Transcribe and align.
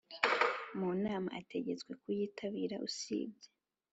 mu 0.77 0.89
nama 1.03 1.29
ategetswe 1.39 1.91
kuyitabira 2.01 2.75
Usibye 2.87 3.49